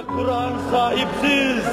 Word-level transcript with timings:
Ve 0.00 0.06
Kur'an 0.06 0.52
sahipsiz. 0.70 1.64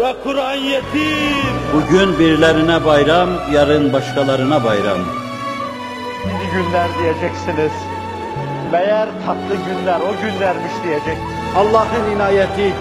Ve 0.00 0.14
Kur'an 0.24 0.54
yetim. 0.54 1.54
Bugün 1.74 2.18
birilerine 2.18 2.84
bayram, 2.84 3.28
yarın 3.52 3.92
başkalarına 3.92 4.64
bayram. 4.64 4.98
İyi 6.24 6.50
günler 6.52 6.88
diyeceksiniz. 6.98 7.72
Meğer 8.72 9.08
tatlı 9.26 9.56
günler 9.56 10.00
o 10.00 10.22
günlermiş 10.22 10.72
diyecek. 10.84 11.18
Allah'ın 11.56 12.16
inayeti 12.16 12.72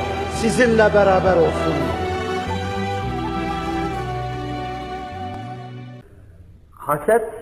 sizinle 0.42 0.94
beraber 0.94 1.38
olsun. 1.38 1.76
Haset, 6.72 7.34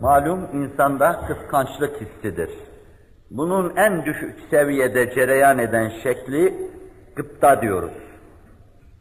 malum 0.00 0.48
insanda 0.52 1.20
kıskançlık 1.28 2.00
hissidir. 2.00 2.71
Bunun 3.32 3.76
en 3.76 4.04
düşük 4.04 4.34
seviyede 4.50 5.14
cereyan 5.14 5.58
eden 5.58 5.92
şekli 6.02 6.54
gıpta 7.16 7.62
diyoruz. 7.62 7.92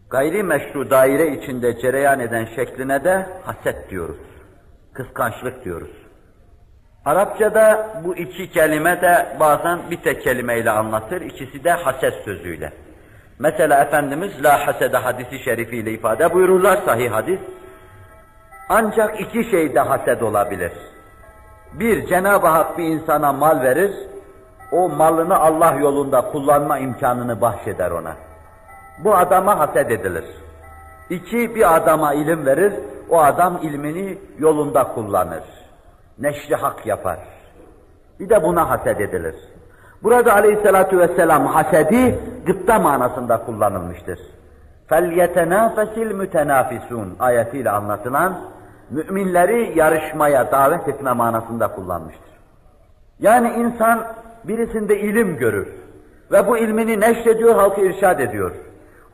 Gayri 0.09 0.43
meşru 0.43 0.89
daire 0.89 1.27
içinde 1.27 1.79
cereyan 1.79 2.19
eden 2.19 2.47
şekline 2.55 3.03
de 3.03 3.27
haset 3.43 3.89
diyoruz. 3.89 4.17
Kıskançlık 4.93 5.65
diyoruz. 5.65 5.91
Arapçada 7.05 7.89
bu 8.03 8.15
iki 8.15 8.51
kelime 8.51 9.01
de 9.01 9.37
bazen 9.39 9.79
bir 9.91 9.97
tek 9.97 10.23
kelimeyle 10.23 10.71
anlatır, 10.71 11.21
ikisi 11.21 11.63
de 11.63 11.71
haset 11.71 12.13
sözüyle. 12.13 12.73
Mesela 13.39 13.83
Efendimiz 13.83 14.43
la 14.43 14.67
hasede 14.67 14.97
hadisi 14.97 15.39
şerifiyle 15.39 15.91
ifade 15.91 16.33
buyururlar 16.33 16.81
sahih 16.85 17.11
hadis. 17.11 17.39
Ancak 18.69 19.19
iki 19.21 19.43
şeyde 19.43 19.79
haset 19.79 20.23
olabilir. 20.23 20.71
Bir, 21.73 22.07
Cenab-ı 22.07 22.47
Hak 22.47 22.77
bir 22.77 22.83
insana 22.83 23.33
mal 23.33 23.61
verir, 23.61 23.91
o 24.72 24.88
malını 24.88 25.38
Allah 25.38 25.74
yolunda 25.74 26.20
kullanma 26.20 26.78
imkanını 26.78 27.40
bahşeder 27.40 27.90
ona. 27.90 28.12
Bu 29.04 29.16
adama 29.16 29.58
haset 29.58 29.90
edilir. 29.90 30.24
İki, 31.10 31.54
bir 31.54 31.76
adama 31.76 32.14
ilim 32.14 32.46
verir, 32.46 32.72
o 33.10 33.22
adam 33.22 33.58
ilmini 33.62 34.18
yolunda 34.38 34.94
kullanır. 34.94 35.42
Neşri 36.18 36.54
hak 36.54 36.86
yapar. 36.86 37.18
Bir 38.20 38.28
de 38.28 38.42
buna 38.42 38.70
haset 38.70 39.00
edilir. 39.00 39.34
Burada 40.02 40.34
aleyhissalatu 40.34 40.98
vesselam 40.98 41.46
hasedi 41.46 42.18
gıpta 42.46 42.78
manasında 42.78 43.44
kullanılmıştır. 43.44 44.18
فَلْيَتَنَافَسِ 44.90 45.94
الْمُتَنَافِسُونَ 45.94 47.08
ayetiyle 47.18 47.70
anlatılan 47.70 48.38
müminleri 48.90 49.78
yarışmaya 49.78 50.52
davet 50.52 50.88
etme 50.88 51.12
manasında 51.12 51.68
kullanmıştır. 51.68 52.30
Yani 53.18 53.48
insan 53.48 54.06
birisinde 54.43 54.99
ilim 54.99 55.37
görür 55.37 55.67
ve 56.31 56.47
bu 56.47 56.57
ilmini 56.57 56.99
neşrediyor, 56.99 57.55
halkı 57.55 57.81
irşad 57.81 58.19
ediyor. 58.19 58.51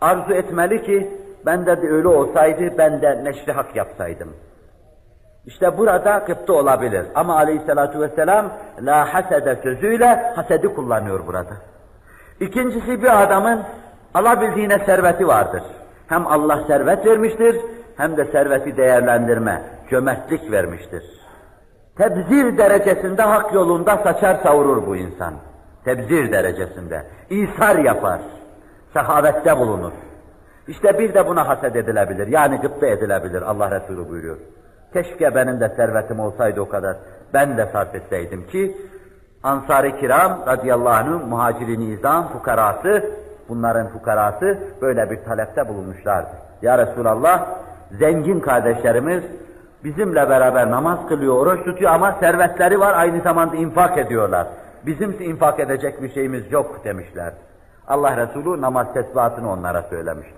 Arzu 0.02 0.34
etmeli 0.34 0.84
ki 0.84 1.10
bende 1.46 1.82
de 1.82 1.88
öyle 1.90 2.08
olsaydı 2.08 2.78
ben 2.78 3.02
de 3.02 3.24
neşri 3.24 3.52
hak 3.52 3.76
yapsaydım. 3.76 4.30
İşte 5.46 5.78
burada 5.78 6.24
gıpta 6.28 6.54
olabilir. 6.54 7.06
Ama 7.16 7.36
aleyhissalatu 7.36 8.02
vesselam 8.02 8.54
la 8.82 9.14
hasede 9.14 9.56
sözüyle 9.64 10.34
hasedi 10.36 10.68
kullanıyor 10.68 11.28
burada. 11.28 11.54
İkincisi 12.40 13.04
bir 13.04 13.24
adamın 13.24 13.64
alabildiğine 14.14 14.80
serveti 14.80 15.28
vardır. 15.28 15.64
Hem 16.08 16.28
Allah 16.28 16.64
servet 16.68 17.06
vermiştir 17.06 17.56
hem 17.98 18.18
de 18.18 18.26
serveti 18.26 18.78
değerlendirme, 18.78 19.62
cömertlik 19.90 20.52
vermiştir. 20.52 21.17
Tebzir 21.98 22.58
derecesinde 22.58 23.22
hak 23.22 23.54
yolunda 23.54 23.98
saçar 23.98 24.36
savurur 24.44 24.88
bu 24.88 24.96
insan. 24.96 25.34
Tebzir 25.86 26.32
derecesinde. 26.32 27.04
İsar 27.30 27.76
yapar. 27.76 28.20
Sehavette 28.94 29.58
bulunur. 29.58 29.92
İşte 30.68 31.00
bir 31.00 31.14
de 31.14 31.28
buna 31.28 31.48
haset 31.48 31.76
edilebilir. 31.76 32.28
Yani 32.28 32.58
gıpta 32.58 32.88
edilebilir. 32.88 33.42
Allah 33.42 33.72
Resulü 33.72 34.10
buyuruyor. 34.10 34.38
Keşke 34.94 35.36
benim 35.36 35.60
de 35.60 35.70
servetim 35.70 36.20
olsaydı 36.20 36.62
o 36.62 36.70
kadar. 36.70 36.96
Ben 37.34 37.58
de 37.58 37.70
sarf 37.74 37.96
etseydim 37.96 38.48
ki 38.48 38.78
Ansar-ı 39.44 40.00
Kiram 40.00 40.44
radıyallahu 40.48 40.90
anh'ın 40.90 41.30
muhacirin 41.30 41.92
izam 41.92 42.28
fukarası, 42.28 43.12
bunların 43.50 43.88
fukarası 43.88 44.58
böyle 44.82 45.10
bir 45.12 45.24
talepte 45.24 45.68
bulunmuşlardı. 45.68 46.30
Ya 46.62 46.78
Resulallah, 46.78 47.48
zengin 48.00 48.40
kardeşlerimiz 48.40 49.24
bizimle 49.88 50.30
beraber 50.30 50.72
namaz 50.72 51.00
kılıyor, 51.10 51.36
oruç 51.36 51.66
tutuyor 51.66 51.92
ama 51.92 52.18
servetleri 52.20 52.80
var, 52.80 52.94
aynı 52.94 53.22
zamanda 53.22 53.56
infak 53.56 53.98
ediyorlar. 53.98 54.48
Bizim 54.86 55.22
infak 55.22 55.60
edecek 55.60 56.02
bir 56.02 56.14
şeyimiz 56.14 56.52
yok 56.52 56.82
demişler. 56.86 57.34
Allah 57.88 58.18
Resulü 58.18 58.62
namaz 58.62 58.94
tesbihatını 58.94 59.52
onlara 59.52 59.82
söylemişti. 59.82 60.36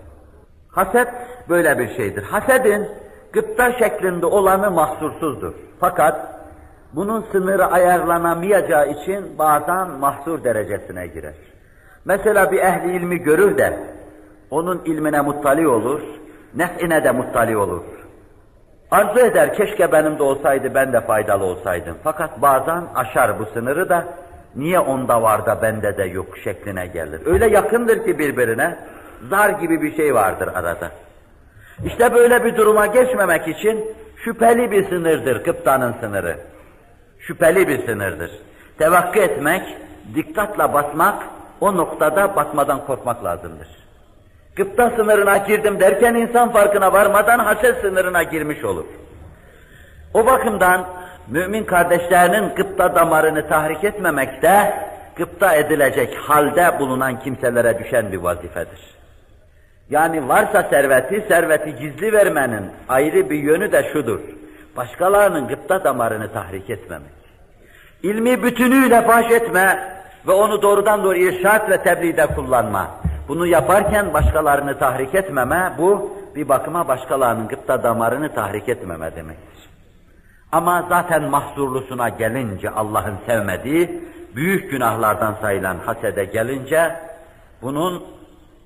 Haset 0.71 1.07
böyle 1.49 1.79
bir 1.79 1.95
şeydir. 1.95 2.23
Hasedin 2.23 2.87
gıpta 3.33 3.71
şeklinde 3.71 4.25
olanı 4.25 4.71
mahsursuzdur. 4.71 5.53
Fakat 5.79 6.15
bunun 6.93 7.25
sınırı 7.31 7.65
ayarlanamayacağı 7.65 8.89
için 8.89 9.37
bazen 9.39 9.89
mahsur 9.89 10.43
derecesine 10.43 11.07
girer. 11.07 11.35
Mesela 12.05 12.51
bir 12.51 12.59
ehli 12.59 12.97
ilmi 12.97 13.17
görür 13.17 13.57
de 13.57 13.79
onun 14.51 14.81
ilmine 14.85 15.21
muttali 15.21 15.67
olur, 15.67 16.01
nef'ine 16.55 17.03
de 17.03 17.11
muttali 17.11 17.57
olur. 17.57 17.98
Arzu 18.91 19.19
eder 19.19 19.53
keşke 19.53 19.91
benim 19.91 20.19
de 20.19 20.23
olsaydı 20.23 20.73
ben 20.73 20.93
de 20.93 21.01
faydalı 21.01 21.43
olsaydım. 21.43 21.97
Fakat 22.03 22.41
bazen 22.41 22.83
aşar 22.95 23.39
bu 23.39 23.45
sınırı 23.45 23.89
da 23.89 24.05
niye 24.55 24.79
onda 24.79 25.21
var 25.21 25.45
da 25.45 25.61
bende 25.61 25.97
de 25.97 26.03
yok 26.03 26.37
şekline 26.43 26.87
gelir. 26.87 27.21
Öyle 27.25 27.47
yakındır 27.47 28.05
ki 28.05 28.19
birbirine 28.19 28.79
zar 29.29 29.49
gibi 29.49 29.81
bir 29.81 29.95
şey 29.95 30.15
vardır 30.15 30.47
arada. 30.47 30.91
İşte 31.85 32.13
böyle 32.13 32.45
bir 32.45 32.57
duruma 32.57 32.85
geçmemek 32.85 33.47
için 33.47 33.85
şüpheli 34.23 34.71
bir 34.71 34.89
sınırdır 34.89 35.43
Kıptanın 35.43 35.95
sınırı. 36.01 36.37
Şüpheli 37.19 37.67
bir 37.67 37.85
sınırdır. 37.85 38.31
Tevakkı 38.77 39.19
etmek, 39.19 39.77
dikkatla 40.15 40.73
basmak, 40.73 41.23
o 41.61 41.77
noktada 41.77 42.35
batmadan 42.35 42.85
korkmak 42.85 43.23
lazımdır. 43.23 43.67
Gıpta 44.59 44.89
sınırına 44.89 45.37
girdim 45.37 45.79
derken 45.79 46.13
insan 46.13 46.51
farkına 46.51 46.93
varmadan 46.93 47.39
haset 47.39 47.81
sınırına 47.81 48.23
girmiş 48.23 48.63
olur. 48.63 48.85
O 50.13 50.25
bakımdan 50.25 50.87
mümin 51.27 51.63
kardeşlerinin 51.63 52.55
gıpta 52.55 52.95
damarını 52.95 53.47
tahrik 53.47 53.83
etmemekte, 53.83 54.73
gıpta 55.15 55.55
edilecek 55.55 56.15
halde 56.15 56.79
bulunan 56.79 57.19
kimselere 57.19 57.79
düşen 57.79 58.11
bir 58.11 58.17
vazifedir. 58.17 58.79
Yani 59.89 60.27
varsa 60.27 60.63
serveti, 60.63 61.25
serveti 61.27 61.75
gizli 61.75 62.13
vermenin 62.13 62.71
ayrı 62.89 63.29
bir 63.29 63.39
yönü 63.39 63.71
de 63.71 63.89
şudur. 63.93 64.19
Başkalarının 64.77 65.47
gıpta 65.47 65.83
damarını 65.83 66.33
tahrik 66.33 66.69
etmemek. 66.69 67.19
İlmi 68.03 68.43
bütünüyle 68.43 69.01
faş 69.01 69.31
etme 69.31 69.98
ve 70.29 70.33
onu 70.33 70.61
doğrudan 70.61 71.03
doğru 71.03 71.17
irşat 71.17 71.69
ve 71.69 71.83
tebliğde 71.83 72.27
kullanma. 72.27 72.87
Bunu 73.27 73.47
yaparken 73.47 74.13
başkalarını 74.13 74.79
tahrik 74.79 75.15
etmeme, 75.15 75.73
bu 75.77 76.17
bir 76.35 76.49
bakıma 76.49 76.87
başkalarının 76.87 77.47
gıpta 77.47 77.83
damarını 77.83 78.33
tahrik 78.33 78.69
etmeme 78.69 79.15
demektir. 79.15 79.69
Ama 80.51 80.85
zaten 80.89 81.23
mahzurlusuna 81.23 82.09
gelince 82.09 82.69
Allah'ın 82.69 83.15
sevmediği, 83.25 84.03
büyük 84.35 84.71
günahlardan 84.71 85.35
sayılan 85.41 85.77
hasede 85.85 86.25
gelince, 86.25 86.95
bunun 87.61 88.03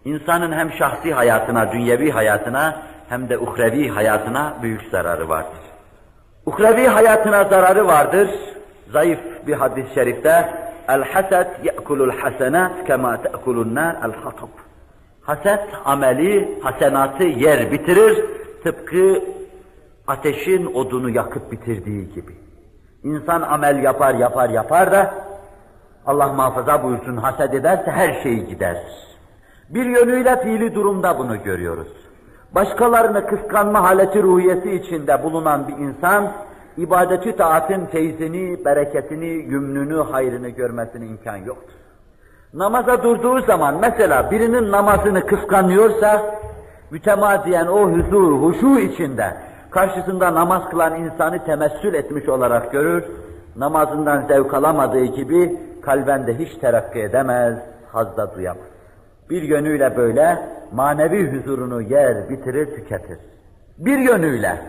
insanın 0.06 0.52
hem 0.52 0.72
şahsi 0.72 1.14
hayatına, 1.14 1.72
dünyevi 1.72 2.12
hayatına 2.12 2.76
hem 3.10 3.30
de 3.30 3.38
uhrevi 3.38 3.90
hayatına 3.90 4.54
büyük 4.62 4.82
zararı 4.92 5.30
vardır. 5.30 5.60
Uhrevi 6.46 6.88
hayatına 6.88 7.44
zararı 7.44 7.88
vardır. 7.88 8.30
Zayıf 8.92 9.20
bir 9.48 9.54
hadis-i 9.54 9.94
şerifte 9.94 10.63
el 10.90 11.04
hased 11.04 11.48
ye'kulul 11.64 12.12
hasenat 12.12 12.88
kema 12.88 13.22
te'kulun 13.22 13.76
nar 13.76 13.96
el. 13.96 14.50
Haset 15.22 15.70
ameli, 15.86 16.60
hasenatı 16.64 17.24
yer 17.24 17.72
bitirir 17.72 18.26
tıpkı 18.64 19.24
ateşin 20.08 20.66
odunu 20.74 21.10
yakıp 21.10 21.52
bitirdiği 21.52 22.14
gibi. 22.14 22.36
İnsan 23.04 23.42
amel 23.42 23.84
yapar 23.84 24.16
yapar 24.16 24.50
yapar 24.50 24.92
da 24.92 25.14
Allah 26.06 26.34
muhafaza 26.34 26.84
buyursun 26.84 27.18
haset 27.18 27.54
ederse 27.54 27.92
her 27.92 28.24
şeyi 28.24 28.48
gider. 28.48 28.78
Bir 29.70 29.86
yönüyle 29.86 30.44
fiili 30.44 30.76
durumda 30.76 31.18
bunu 31.18 31.44
görüyoruz. 31.44 31.88
Başkalarını 32.56 33.28
kıskanma 33.28 33.84
haleti 33.84 34.24
ruhiyesi 34.24 34.72
içinde 34.72 35.24
bulunan 35.24 35.68
bir 35.68 35.74
insan, 35.74 36.32
ibadeti 36.78 37.36
taatın 37.36 37.86
feyzini, 37.86 38.66
bereketini, 38.66 39.26
yümnünü, 39.26 40.02
hayrını 40.02 40.50
görmesine 40.50 41.06
imkan 41.06 41.38
yoktur. 41.38 41.74
Namaza 42.54 43.04
durduğu 43.04 43.42
zaman 43.42 43.76
mesela 43.82 44.32
birinin 44.32 44.72
namazını 44.72 45.26
kıskanıyorsa, 45.26 46.40
mütemadiyen 46.92 47.68
o 47.68 47.92
huzur, 47.92 48.42
huşu 48.42 48.80
içinde 48.80 49.34
karşısında 49.72 50.34
namaz 50.34 50.70
kılan 50.70 50.96
insanı 50.96 51.46
temessül 51.46 51.94
etmiş 51.94 52.30
olarak 52.30 52.72
görür, 52.72 53.04
namazından 53.56 54.28
zevk 54.28 54.54
alamadığı 54.54 55.06
gibi 55.06 55.60
kalbende 55.82 56.38
hiç 56.40 56.56
terakki 56.62 57.00
edemez, 57.00 57.58
hazda 57.92 58.36
duyamaz. 58.36 58.68
Bir 59.30 59.42
yönüyle 59.42 59.98
böyle 59.98 60.40
manevi 60.72 61.32
huzurunu 61.32 61.82
yer, 61.82 62.30
bitirir, 62.30 62.76
tüketir. 62.76 63.18
Bir 63.78 63.98
yönüyle 63.98 64.62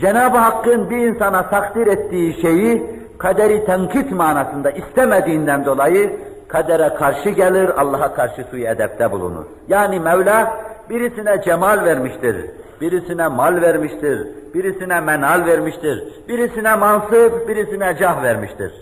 Cenab-ı 0.00 0.38
Hakk'ın 0.38 0.90
bir 0.90 0.96
insana 0.96 1.50
takdir 1.50 1.86
ettiği 1.86 2.40
şeyi 2.40 2.82
kaderi 3.18 3.64
tenkit 3.64 4.12
manasında 4.12 4.70
istemediğinden 4.70 5.64
dolayı 5.64 6.16
kadere 6.48 6.94
karşı 6.94 7.28
gelir, 7.28 7.80
Allah'a 7.80 8.14
karşı 8.14 8.44
suyu 8.50 8.66
edepte 8.66 9.12
bulunur. 9.12 9.44
Yani 9.68 10.00
Mevla 10.00 10.60
birisine 10.90 11.42
cemal 11.42 11.84
vermiştir, 11.84 12.36
birisine 12.80 13.28
mal 13.28 13.62
vermiştir, 13.62 14.28
birisine 14.54 15.00
menal 15.00 15.46
vermiştir, 15.46 16.04
birisine 16.28 16.76
mansıp, 16.76 17.48
birisine 17.48 17.96
cah 18.00 18.22
vermiştir. 18.22 18.72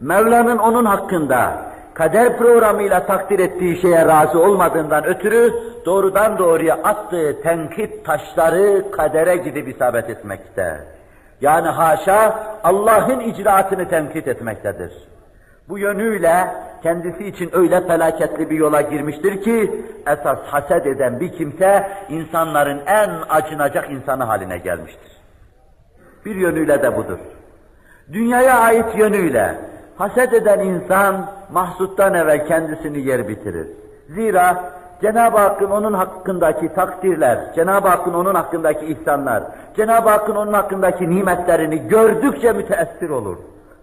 Mevla'nın 0.00 0.58
onun 0.58 0.84
hakkında 0.84 1.71
kader 1.94 2.38
programıyla 2.38 3.06
takdir 3.06 3.38
ettiği 3.38 3.80
şeye 3.80 4.06
razı 4.06 4.42
olmadığından 4.42 5.04
ötürü 5.04 5.54
doğrudan 5.86 6.38
doğruya 6.38 6.74
attığı 6.74 7.42
tenkit 7.42 8.04
taşları 8.04 8.90
kadere 8.90 9.36
gidip 9.36 9.68
isabet 9.68 10.10
etmekte. 10.10 10.80
Yani 11.40 11.68
haşa 11.68 12.46
Allah'ın 12.64 13.20
icraatını 13.20 13.88
tenkit 13.88 14.28
etmektedir. 14.28 14.92
Bu 15.68 15.78
yönüyle 15.78 16.46
kendisi 16.82 17.26
için 17.26 17.50
öyle 17.52 17.86
felaketli 17.86 18.50
bir 18.50 18.56
yola 18.56 18.80
girmiştir 18.80 19.42
ki 19.42 19.84
esas 20.06 20.38
haset 20.38 20.86
eden 20.86 21.20
bir 21.20 21.32
kimse 21.32 21.88
insanların 22.08 22.80
en 22.86 23.10
acınacak 23.28 23.90
insanı 23.90 24.24
haline 24.24 24.58
gelmiştir. 24.58 25.12
Bir 26.24 26.34
yönüyle 26.34 26.82
de 26.82 26.96
budur. 26.96 27.18
Dünyaya 28.12 28.58
ait 28.60 28.98
yönüyle 28.98 29.54
haset 30.02 30.32
eden 30.32 30.60
insan 30.60 31.26
mahsuttan 31.52 32.14
evvel 32.14 32.46
kendisini 32.46 32.98
yer 32.98 33.28
bitirir. 33.28 33.66
Zira 34.08 34.72
Cenab-ı 35.02 35.38
Hakk'ın 35.38 35.70
onun 35.70 35.92
hakkındaki 35.92 36.74
takdirler, 36.74 37.38
Cenab-ı 37.54 37.88
Hakk'ın 37.88 38.14
onun 38.14 38.34
hakkındaki 38.34 38.86
ihsanlar, 38.86 39.42
Cenab-ı 39.76 40.08
Hakk'ın 40.08 40.36
onun 40.36 40.52
hakkındaki 40.52 41.10
nimetlerini 41.10 41.88
gördükçe 41.88 42.52
müteessir 42.52 43.10
olur. 43.10 43.36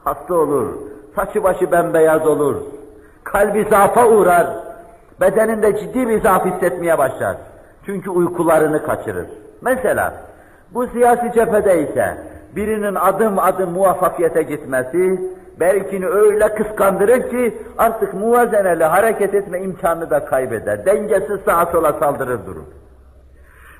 Hasta 0.03 0.33
olur, 0.33 0.67
saçı 1.15 1.43
başı 1.43 1.71
bembeyaz 1.71 2.27
olur, 2.27 2.55
kalbi 3.23 3.67
zafa 3.69 4.07
uğrar, 4.07 4.47
bedeninde 5.21 5.79
ciddi 5.79 6.09
bir 6.09 6.21
zaaf 6.21 6.45
hissetmeye 6.45 6.97
başlar. 6.97 7.35
Çünkü 7.85 8.09
uykularını 8.09 8.83
kaçırır. 8.83 9.27
Mesela 9.61 10.13
bu 10.73 10.87
siyasi 10.87 11.31
cephede 11.33 11.89
ise 11.89 12.17
birinin 12.55 12.95
adım 12.95 13.39
adım 13.39 13.71
muvaffakiyete 13.71 14.43
gitmesi, 14.43 15.19
belkini 15.59 16.07
öyle 16.07 16.55
kıskandırır 16.55 17.29
ki 17.29 17.57
artık 17.77 18.13
muvazeneli 18.13 18.83
hareket 18.83 19.33
etme 19.33 19.61
imkanını 19.61 20.09
da 20.09 20.25
kaybeder. 20.25 20.85
Dengesiz 20.85 21.39
sağa 21.45 21.65
sola 21.65 21.93
saldırır 21.93 22.45
durur. 22.45 22.65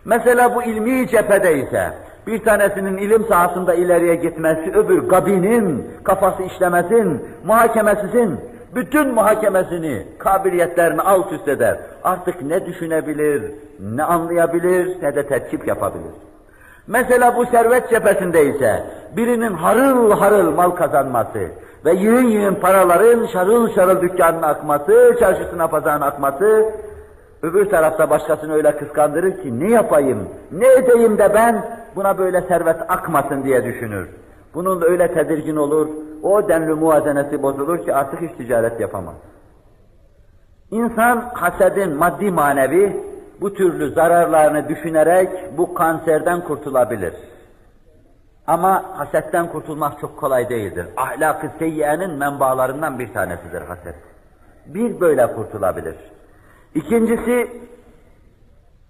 Mesela 0.06 0.56
bu 0.56 0.64
ilmi 0.64 1.08
cephede 1.08 1.58
ise 1.58 1.94
bir 2.28 2.44
tanesinin 2.44 2.98
ilim 2.98 3.26
sahasında 3.26 3.74
ileriye 3.74 4.16
gitmesi, 4.16 4.72
öbür 4.74 5.10
gabinin 5.10 5.88
kafası 6.04 6.44
işlemesin, 6.44 7.26
muhakemesizin, 7.46 8.40
bütün 8.76 9.14
muhakemesini, 9.14 10.06
kabiliyetlerini 10.18 11.02
alt 11.02 11.31
üst 11.34 11.48
eder. 11.48 11.78
Artık 12.04 12.42
ne 12.42 12.66
düşünebilir, 12.66 13.52
ne 13.80 14.04
anlayabilir, 14.04 15.02
ne 15.02 15.16
de 15.16 15.28
terkip 15.28 15.68
yapabilir. 15.68 16.29
Mesela 16.89 17.36
bu 17.36 17.45
servet 17.45 17.89
cephesinde 17.89 18.45
ise 18.45 18.83
birinin 19.18 19.53
harıl 19.53 20.12
harıl 20.12 20.51
mal 20.51 20.71
kazanması 20.71 21.47
ve 21.86 21.94
yığın 21.94 22.24
yığın 22.24 22.56
paraların 22.56 23.25
şarıl 23.25 23.75
şarıl 23.75 24.01
dükkanına 24.01 24.47
akması, 24.47 25.15
çarşısına 25.19 25.68
pazarına 25.68 26.06
akması, 26.06 26.65
öbür 27.44 27.69
tarafta 27.69 28.09
başkasını 28.09 28.53
öyle 28.53 28.77
kıskandırır 28.77 29.31
ki 29.31 29.59
ne 29.59 29.71
yapayım, 29.71 30.30
ne 30.51 30.74
edeyim 30.74 31.18
de 31.18 31.33
ben 31.33 31.65
buna 31.95 32.18
böyle 32.18 32.41
servet 32.41 32.81
akmasın 32.88 33.44
diye 33.44 33.63
düşünür. 33.63 34.09
Bunun 34.53 34.81
öyle 34.81 35.13
tedirgin 35.13 35.56
olur, 35.56 35.88
o 36.24 36.50
denli 36.50 36.74
muvazenesi 36.74 37.44
bozulur 37.44 37.85
ki 37.85 37.94
artık 37.94 38.21
hiç 38.21 38.31
ticaret 38.38 38.80
yapamaz. 38.80 39.15
İnsan 40.71 41.30
hasedin 41.33 41.95
maddi 41.95 42.31
manevi 42.31 43.03
bu 43.41 43.53
türlü 43.53 43.94
zararlarını 43.94 44.69
düşünerek 44.69 45.57
bu 45.57 45.74
kanserden 45.74 46.44
kurtulabilir. 46.44 47.13
Ama 48.47 48.83
hasetten 48.97 49.47
kurtulmak 49.47 50.00
çok 50.00 50.18
kolay 50.18 50.50
değildir. 50.50 50.86
Ahlak-ı 50.97 51.51
seyyiyenin 51.59 52.12
menbaalarından 52.12 53.00
bir 53.00 53.13
tanesidir 53.13 53.62
haset. 53.62 53.95
Bir 54.65 55.00
böyle 55.00 55.27
kurtulabilir. 55.27 55.95
İkincisi, 56.75 57.47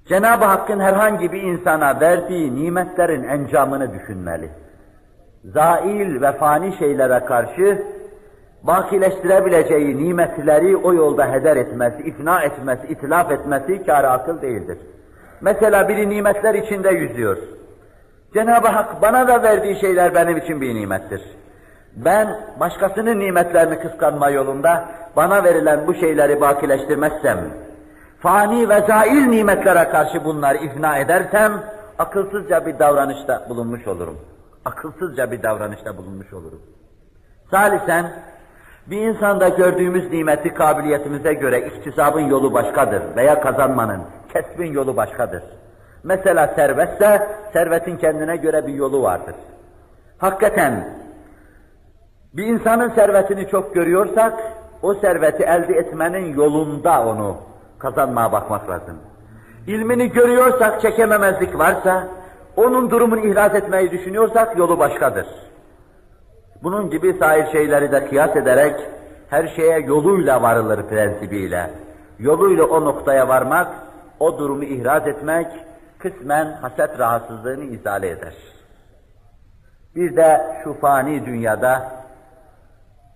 Cenab-ı 0.07 0.45
Hakk'ın 0.45 0.79
herhangi 0.79 1.31
bir 1.31 1.41
insana 1.41 1.99
verdiği 1.99 2.55
nimetlerin 2.55 3.23
encamını 3.23 3.93
düşünmeli. 3.93 4.49
Zail 5.45 6.21
ve 6.21 6.31
fani 6.31 6.77
şeylere 6.77 7.25
karşı 7.25 7.83
bakileştirebileceği 8.63 9.97
nimetleri 9.97 10.77
o 10.77 10.93
yolda 10.93 11.33
heder 11.33 11.57
etmesi, 11.57 12.03
ifna 12.03 12.41
etmesi, 12.41 12.87
itilaf 12.87 13.31
etmesi 13.31 13.85
kâr 13.85 14.03
akıl 14.03 14.41
değildir. 14.41 14.77
Mesela 15.41 15.89
biri 15.89 16.09
nimetler 16.09 16.53
içinde 16.53 16.89
yüzüyor. 16.89 17.37
Cenab-ı 18.33 18.67
Hak 18.67 19.01
bana 19.01 19.27
da 19.27 19.43
verdiği 19.43 19.79
şeyler 19.79 20.15
benim 20.15 20.37
için 20.37 20.61
bir 20.61 20.75
nimettir. 20.75 21.21
Ben 21.95 22.39
başkasının 22.59 23.19
nimetlerini 23.19 23.79
kıskanma 23.79 24.29
yolunda 24.29 24.89
bana 25.15 25.43
verilen 25.43 25.87
bu 25.87 25.93
şeyleri 25.93 26.41
bakileştirmezsem, 26.41 27.39
fani 28.19 28.69
ve 28.69 28.81
zail 28.87 29.27
nimetlere 29.27 29.89
karşı 29.89 30.23
bunları 30.23 30.57
ifna 30.57 30.97
edersem, 30.97 31.63
akılsızca 31.99 32.65
bir 32.65 32.79
davranışta 32.79 33.45
bulunmuş 33.49 33.87
olurum. 33.87 34.17
Akılsızca 34.65 35.31
bir 35.31 35.43
davranışta 35.43 35.97
bulunmuş 35.97 36.33
olurum. 36.33 36.61
Salisen, 37.51 38.11
bir 38.87 39.01
insanda 39.01 39.49
gördüğümüz 39.49 40.11
nimeti 40.11 40.53
kabiliyetimize 40.53 41.33
göre 41.33 41.67
iktisabın 41.67 42.21
yolu 42.21 42.53
başkadır 42.53 43.01
veya 43.15 43.41
kazanmanın, 43.41 44.01
kesbin 44.33 44.73
yolu 44.73 44.97
başkadır. 44.97 45.43
Mesela 46.03 46.47
servetse, 46.55 47.27
servetin 47.53 47.97
kendine 47.97 48.37
göre 48.37 48.67
bir 48.67 48.73
yolu 48.73 49.03
vardır. 49.03 49.35
Hakikaten 50.17 50.89
bir 52.33 52.45
insanın 52.45 52.89
servetini 52.89 53.47
çok 53.47 53.75
görüyorsak, 53.75 54.33
o 54.81 54.93
serveti 54.93 55.43
elde 55.43 55.73
etmenin 55.73 56.35
yolunda 56.35 57.05
onu 57.05 57.37
kazanmaya 57.79 58.31
bakmak 58.31 58.69
lazım. 58.69 58.97
İlmini 59.67 60.11
görüyorsak, 60.11 60.81
çekememezlik 60.81 61.57
varsa, 61.57 62.07
onun 62.55 62.91
durumunu 62.91 63.19
ihraz 63.19 63.55
etmeyi 63.55 63.91
düşünüyorsak 63.91 64.57
yolu 64.57 64.79
başkadır. 64.79 65.25
Bunun 66.63 66.89
gibi 66.89 67.13
sair 67.13 67.51
şeyleri 67.51 67.91
de 67.91 68.07
kıyas 68.07 68.35
ederek 68.35 68.75
her 69.29 69.47
şeye 69.47 69.79
yoluyla 69.79 70.41
varılır 70.41 70.83
prensibiyle. 70.83 71.69
Yoluyla 72.19 72.63
o 72.63 72.85
noktaya 72.85 73.27
varmak, 73.27 73.67
o 74.19 74.39
durumu 74.39 74.63
ihraz 74.63 75.07
etmek, 75.07 75.47
kısmen 75.99 76.45
haset 76.61 76.99
rahatsızlığını 76.99 77.63
izale 77.63 78.09
eder. 78.09 78.33
Bir 79.95 80.15
de 80.15 80.41
şu 80.63 80.73
fani 80.73 81.25
dünyada 81.25 81.91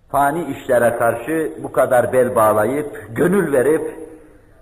fani 0.10 0.44
işlere 0.44 0.96
karşı 0.98 1.52
bu 1.64 1.72
kadar 1.72 2.14
bel 2.14 2.36
bağlayıp, 2.36 3.08
gönül 3.16 3.54
verip, 3.54 3.94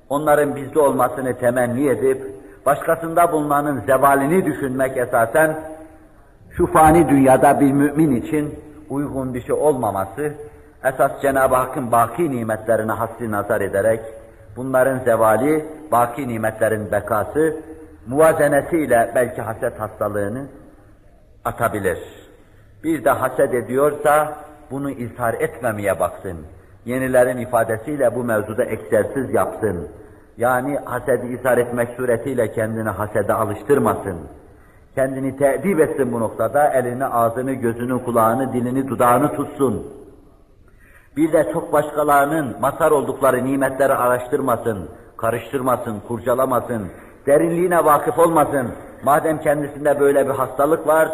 onların 0.09 0.55
bizde 0.55 0.79
olmasını 0.79 1.33
temenni 1.33 1.87
edip, 1.87 2.27
başkasında 2.65 3.31
bulunanın 3.31 3.81
zevalini 3.81 4.45
düşünmek 4.45 4.97
esasen, 4.97 5.59
şu 6.57 6.67
fani 6.67 7.09
dünyada 7.09 7.59
bir 7.59 7.71
mümin 7.71 8.15
için 8.15 8.59
uygun 8.91 9.33
bir 9.33 9.41
şey 9.41 9.55
olmaması, 9.55 10.33
esas 10.83 11.21
Cenab-ı 11.21 11.55
Hakk'ın 11.55 11.91
baki 11.91 12.31
nimetlerine 12.31 12.91
hasri 12.91 13.31
nazar 13.31 13.61
ederek, 13.61 13.99
bunların 14.55 14.99
zevali, 14.99 15.65
baki 15.91 16.27
nimetlerin 16.27 16.91
bekası, 16.91 17.55
muvazenesiyle 18.07 19.11
belki 19.15 19.41
haset 19.41 19.79
hastalığını 19.79 20.45
atabilir. 21.45 21.97
Bir 22.83 23.05
de 23.05 23.09
haset 23.09 23.53
ediyorsa, 23.53 24.33
bunu 24.71 24.91
izhar 24.91 25.33
etmemeye 25.33 25.99
baksın. 25.99 26.37
Yenilerin 26.85 27.37
ifadesiyle 27.37 28.15
bu 28.15 28.23
mevzuda 28.23 28.65
egzersiz 28.65 29.33
yapsın. 29.33 29.87
Yani 30.37 30.77
hasedi 30.85 31.27
izhar 31.27 31.57
etmek 31.57 31.89
suretiyle 31.97 32.51
kendini 32.51 32.89
hasede 32.89 33.33
alıştırmasın. 33.33 34.17
Kendini 34.95 35.37
teedip 35.37 35.79
etsin 35.79 36.13
bu 36.13 36.19
noktada, 36.19 36.73
elini, 36.73 37.05
ağzını, 37.05 37.53
gözünü, 37.53 38.03
kulağını, 38.03 38.53
dilini, 38.53 38.87
dudağını 38.87 39.35
tutsun. 39.35 39.87
Bir 41.17 41.33
de 41.33 41.49
çok 41.53 41.73
başkalarının 41.73 42.55
masar 42.61 42.91
oldukları 42.91 43.45
nimetleri 43.45 43.93
araştırmasın, 43.93 44.89
karıştırmasın, 45.17 45.99
kurcalamasın, 46.07 46.87
derinliğine 47.27 47.85
vakıf 47.85 48.19
olmasın. 48.19 48.67
Madem 49.03 49.41
kendisinde 49.41 49.99
böyle 49.99 50.25
bir 50.25 50.33
hastalık 50.33 50.87
var, 50.87 51.09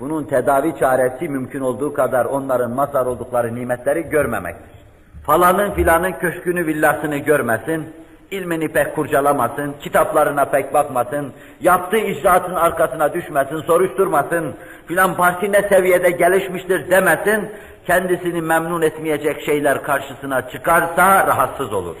bunun 0.00 0.24
tedavi 0.24 0.78
çaresi 0.78 1.28
mümkün 1.28 1.60
olduğu 1.60 1.94
kadar 1.94 2.24
onların 2.24 2.70
mazhar 2.70 3.06
oldukları 3.06 3.54
nimetleri 3.54 4.02
görmemektir. 4.02 4.78
Falanın 5.26 5.70
filanın 5.70 6.12
köşkünü 6.12 6.66
villasını 6.66 7.16
görmesin, 7.16 7.86
ilmini 8.30 8.68
pek 8.68 8.94
kurcalamasın, 8.94 9.74
kitaplarına 9.80 10.44
pek 10.44 10.74
bakmasın, 10.74 11.32
yaptığı 11.60 11.96
icraatın 11.96 12.54
arkasına 12.54 13.14
düşmesin, 13.14 13.60
soruşturmasın, 13.60 14.54
filan 14.86 15.16
parti 15.16 15.52
ne 15.52 15.62
seviyede 15.62 16.10
gelişmiştir 16.10 16.90
demesin, 16.90 17.48
kendisini 17.86 18.42
memnun 18.42 18.82
etmeyecek 18.82 19.42
şeyler 19.42 19.82
karşısına 19.82 20.50
çıkarsa 20.50 21.26
rahatsız 21.26 21.72
olur. 21.72 21.96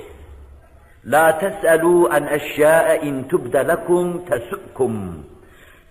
La 1.06 1.30
tes'elû 1.30 2.08
an 2.08 2.26
eşyâe 2.26 3.00
in 3.00 3.22
tubde 3.22 3.68
lekum 3.68 4.24
tesukkum. 4.24 5.26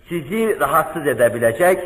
Sizi 0.09 0.59
rahatsız 0.59 1.07
edebilecek, 1.07 1.79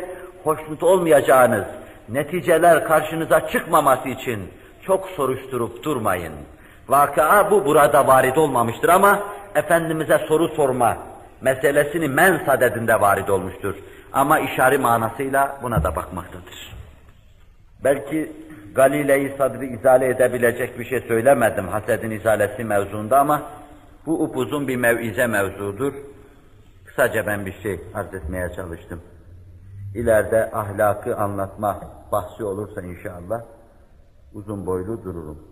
hoşnut 0.44 0.82
olmayacağınız 0.82 1.64
neticeler 2.08 2.84
karşınıza 2.84 3.48
çıkmaması 3.48 4.08
için 4.08 4.40
çok 4.86 5.08
soruşturup 5.08 5.84
durmayın. 5.84 6.32
Vakıa 6.88 7.50
bu 7.50 7.64
burada 7.64 8.06
varid 8.06 8.36
olmamıştır 8.36 8.88
ama 8.88 9.22
Efendimiz'e 9.54 10.18
soru 10.18 10.48
sorma 10.48 10.96
meselesini 11.40 12.08
men 12.08 12.44
sadedinde 12.46 13.00
varid 13.00 13.28
olmuştur. 13.28 13.74
Ama 14.12 14.38
işari 14.38 14.78
manasıyla 14.78 15.58
buna 15.62 15.84
da 15.84 15.96
bakmaktadır. 15.96 16.76
Belki 17.84 18.32
Galile-i 18.74 19.34
Sadr'ı 19.38 19.64
izale 19.64 20.08
edebilecek 20.08 20.78
bir 20.78 20.84
şey 20.84 21.00
söylemedim 21.00 21.68
hasedin 21.68 22.10
izalesi 22.10 22.64
mevzuunda 22.64 23.20
ama 23.20 23.42
bu 24.06 24.22
upuzun 24.24 24.68
bir 24.68 24.76
mevize 24.76 25.26
mevzudur. 25.26 25.92
Kısaca 26.86 27.26
ben 27.26 27.46
bir 27.46 27.62
şey 27.62 27.80
arz 27.94 28.14
etmeye 28.14 28.52
çalıştım. 28.56 29.00
İleride 29.94 30.50
ahlakı 30.52 31.16
anlatma 31.16 31.80
bahsi 32.12 32.44
olursa 32.44 32.82
inşallah 32.82 33.42
uzun 34.34 34.66
boylu 34.66 35.04
dururum. 35.04 35.51